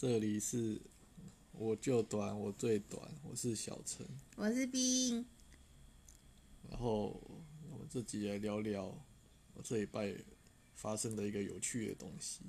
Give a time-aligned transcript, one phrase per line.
[0.00, 0.80] 这里是
[1.50, 5.26] 我就短，我最短，我是小陈，我是冰。
[6.70, 7.20] 然后
[7.68, 8.96] 我们这集来聊聊
[9.54, 10.14] 我这一拜
[10.76, 12.42] 发生的一个有趣的东西。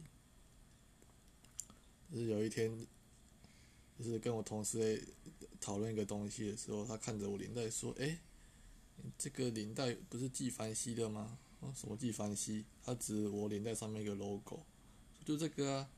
[2.12, 2.86] 就是有一天，
[3.98, 5.04] 就是跟我同事在
[5.60, 8.20] 讨论一个东西的时候，他看着我领带说：“哎，
[9.18, 12.66] 这个领带不是纪梵希的吗？”啊，什么纪梵希？
[12.84, 14.60] 他指我领带上面一个 logo，
[15.26, 15.90] 就这个啊。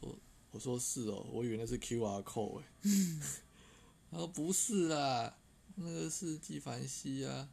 [0.00, 0.18] 说，
[0.56, 2.64] 我说是哦，我以为那是 QR code 哎。
[4.10, 5.36] 他说不是啦，
[5.74, 7.46] 那个是纪梵希啊。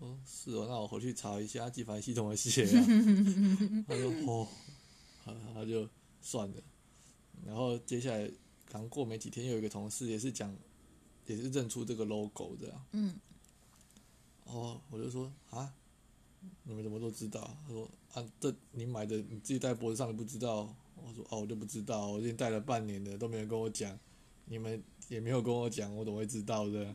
[0.00, 2.84] 哦，是哦，那我回去查一下纪梵希怎么写啊。
[3.86, 4.48] 他说哦，
[5.22, 5.88] 好，他就
[6.20, 6.56] 算了。
[7.46, 8.28] 然后接下来
[8.68, 10.52] 刚过没几天，又有一个同事也是讲，
[11.26, 12.80] 也是认出这个 logo 的。
[12.90, 13.14] 嗯。
[14.42, 15.72] 哦，我就说啊。
[16.62, 17.56] 你们怎么都知道？
[17.66, 20.72] 他说：“啊，这你买的，你自己戴脖子上，你不知道？”
[21.08, 23.98] 我说：“哦，我就不知道，我已经戴了半年了，都没人跟我讲，
[24.46, 26.94] 你们也没有跟我讲，我怎么会知道的？”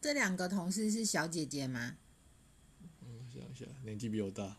[0.00, 1.96] 这两个同事是小姐姐吗？
[3.02, 4.56] 嗯，想一下，年纪比我大。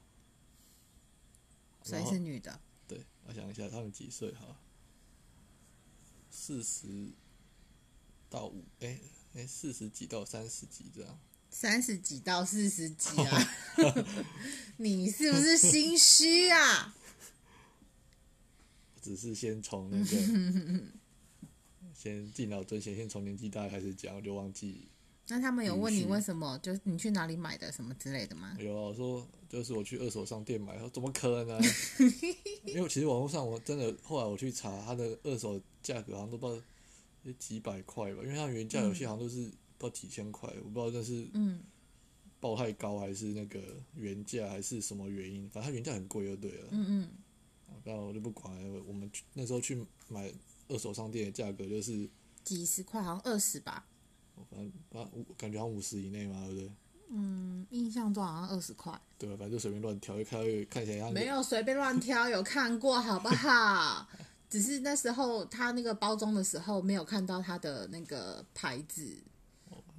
[1.84, 2.60] 谁是女的？
[2.88, 4.32] 对，我想一下，他们几岁？
[4.34, 4.60] 哈，
[6.30, 6.88] 四十
[8.30, 9.00] 到五，哎
[9.36, 11.20] 哎，四十几到三十几这样。
[11.50, 13.50] 三十几到四十几啊
[14.78, 16.94] 你是不是心虚啊？
[19.08, 20.84] 只是先从那个，
[21.96, 24.88] 先敬老尊贤，先从年纪大开始讲，我就忘记。
[25.30, 26.58] 那他们有问你为什么？
[26.60, 28.56] 就是你去哪里买的什么之类的吗？
[28.60, 31.62] 有啊，我说就是我去二手商店买，说怎么可能？
[32.66, 39.52] 因为其实网络上我真的后来我去查，它的二手价格好像都不知道几百块吧，因为它原价有些好像都是。
[39.80, 41.62] 不知道几千块，我不知道这是嗯
[42.40, 43.62] 报太高还是那个
[43.94, 46.68] 原价还是什么原因，反正它原价很贵就对了。
[46.72, 47.10] 嗯嗯。
[47.88, 50.32] 然后我就不管了，我们那时候去买
[50.68, 52.10] 二手商店的价格就是
[52.44, 53.86] 几十块，好像二十吧。
[54.50, 56.72] 反正反正感觉好像五十以内嘛，对不对？
[57.10, 58.94] 嗯，印象中好像二十块。
[59.18, 60.40] 对，反正就随便乱挑，一看
[60.70, 61.14] 看起来像。
[61.14, 64.08] 没有随便乱挑，有看过好不好？
[64.50, 69.24] 只是那时候他那个包装的时候没有看到他的那个牌子。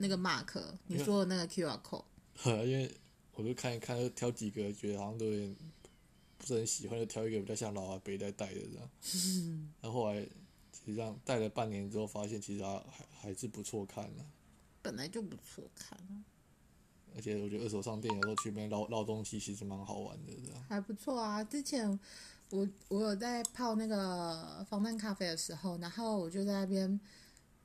[0.01, 2.05] 那个 mark，你说的那个 QR code，
[2.65, 2.89] 因为
[3.35, 5.57] 我就看一看，就挑几个，觉得好像都有点
[6.39, 8.91] 不是很喜欢，就挑一个比较像老阿伯在戴的这样。
[9.83, 14.25] 然后后来实际上戴了半年之后，发现其实还还还是不错看的。
[14.81, 15.99] 本来就不错看。
[17.15, 20.63] 而且我觉得二手商店有时候去那边捞捞东西，其实蛮好玩的这样。
[20.69, 21.43] 还不错啊！
[21.45, 21.89] 之前
[22.51, 27.01] 我我有在泡那个防弹咖啡的时候，然后我就在那边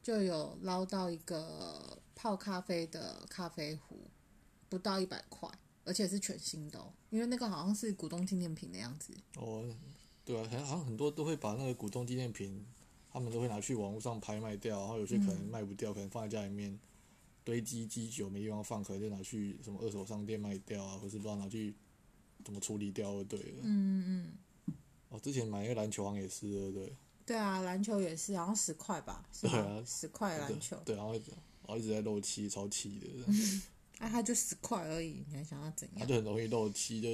[0.01, 1.97] 就有捞到一个。
[2.15, 3.99] 泡咖啡的咖啡壶
[4.69, 5.49] 不到一百块，
[5.85, 9.13] 而且是全新的哦，因为那个好像是股东纪念品的样子。
[9.35, 9.63] 哦，
[10.23, 12.65] 对啊，好像很多都会把那个股东纪念品，
[13.11, 16.79] 他们都会拿去网络上拍卖掉，然后有些可能卖不掉，嗯、可能放在家里面
[17.43, 21.73] 堆积积久没地方放，可能就拿去什么二手商店卖掉啊，或是不知道拿去
[22.43, 23.57] 怎么处理掉就对了。
[23.63, 24.73] 嗯嗯。
[25.09, 26.95] 哦，之前买一个篮球好像也是，对不对？
[27.25, 29.25] 对啊，篮球也是，好像十块吧？
[29.41, 30.77] 对啊，十块篮球。
[30.85, 31.13] 对，然后。
[31.65, 33.07] 然后一直在漏气，超气的。
[34.03, 35.99] 啊，他就十块而已，你还想要怎样？
[35.99, 37.09] 他就很容易漏气，就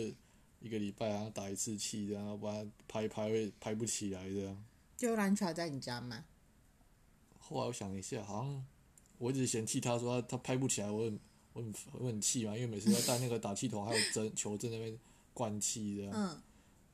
[0.60, 4.66] 一个礼拜然后打一次气，然后不然拍一拍会拍不起来这样。
[4.98, 6.26] 就篮球在你家吗？
[7.38, 8.66] 后来我想一下，好像
[9.20, 11.20] 我一直嫌弃他说他他拍不起来，我很
[11.54, 15.00] 我很我很气嘛，因为每次要带那个打气筒还有针球针那边
[15.36, 16.12] 灌气这样。
[16.16, 16.26] 嗯。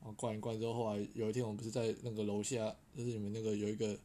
[0.00, 3.98] 然后灌一灌之后，后来有一天我们不是在那个楼下，就是你们那个有一个，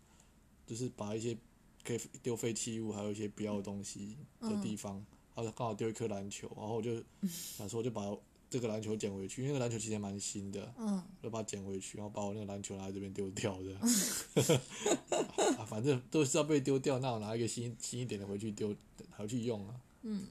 [0.65, 1.37] 就是把一些。
[1.83, 5.03] 可以丢废弃物，还有一些不要的东西的地方，
[5.35, 8.03] 他刚好丢一颗篮球，然后我就 想说，我就把
[8.49, 13.75] 这个篮球捡回去，因为篮球其实蛮新的，嗯，就把它捡回去，然后把我那个篮球拿来这边丢掉的，
[15.57, 18.75] 啊，反正都是要被丢掉，那我拿一个新新一点的回去丢，
[19.11, 20.27] 回去用啊，嗯，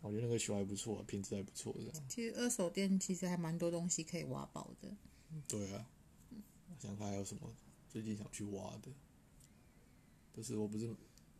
[0.00, 1.92] 我觉得那个球还不错，品质还不错的。
[2.08, 4.88] 其实二手店其实还蛮多东西可以挖宝的。
[5.46, 5.86] 对啊，
[6.30, 7.42] 我想看还有什么
[7.88, 8.90] 最近想去挖的。
[10.32, 10.88] 就是我不是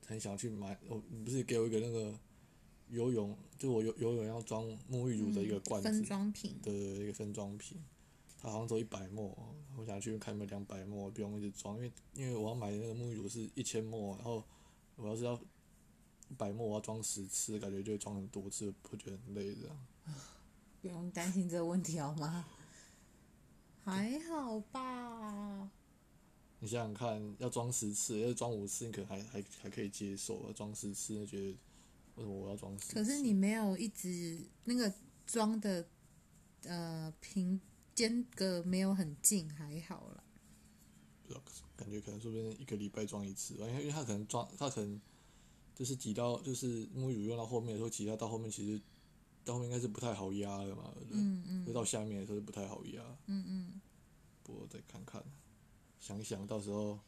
[0.06, 2.18] 很想去买，我你不是给我一个那个
[2.90, 7.78] 游泳，就我游游泳要装沐浴乳的一个罐子，分装瓶对一个分装瓶，
[8.40, 9.36] 它好像只有一百沫，
[9.76, 14.42] 我想去看有没有两百沫，不用一直装，因为因为我要买的那个沐浴乳是一千沫，然后
[14.96, 15.34] 我要是要
[16.28, 19.76] 一百沫，我要装十次，感觉就会装很多次，会觉得很累这样。
[20.82, 22.44] 不用担心这个问题好吗？
[23.84, 25.70] 还好吧。
[26.58, 31.56] 你想想看，要装十次，要装五次，你可能还还还可以接受；要装十次，就觉得
[32.16, 32.76] 为什么我要装？
[32.92, 34.92] 可是你没有一直那个
[35.26, 35.86] 装的
[36.64, 37.60] 呃平
[37.94, 40.24] 间隔没有很近，还好啦。
[41.26, 41.42] 不知道，
[41.76, 45.00] 感觉可能说不定一个礼拜装一次吧，因为因为他可能装，他可能
[45.74, 48.80] 就是挤到就是沐浴乳用到后面的时候，挤压到后面其实
[49.44, 53.80] 到后面应该是不太好压的嘛，嗯嗯，就到下面的时候就不太好压，嗯嗯，
[54.42, 55.24] 不过再看看，
[55.98, 56.98] 想一想到时候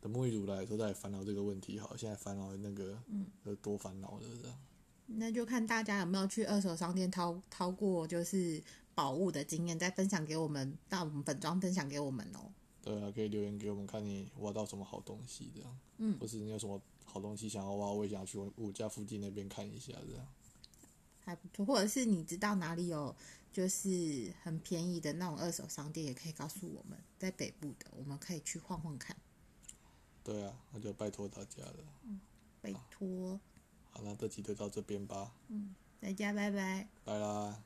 [0.00, 4.58] 等沐浴乳来的时候再烦恼这个问题好，现在烦恼那个，嗯，有多烦恼的这样。
[5.06, 8.62] 那就看大家有没有去二手商店掏掏过，就是
[8.94, 12.52] 宝物的经验，再分享给我们，到我们本庄分享给我们哦。
[12.82, 15.78] 对啊，可以留言给我们，看你挖到什么好东西这样。
[15.96, 16.18] 嗯。
[16.20, 20.26] 或是你有什么好东西想要挖，我也想要去我我家附近那边看一下这样。
[21.24, 23.14] 还不错，或者是你知道哪里有
[23.52, 29.16] 就是很便宜的那种二手商店，也可以告诉我们，在北部的，我们可以去晃晃看。
[30.28, 31.74] 对啊，那就拜托大家了。
[32.04, 32.20] 嗯，
[32.60, 33.40] 拜托。
[33.90, 35.32] 好，那这集就到这边吧。
[35.48, 36.86] 嗯，大家拜拜。
[37.02, 37.62] 拜啦。